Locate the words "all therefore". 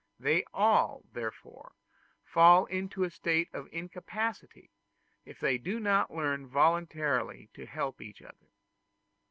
0.51-1.75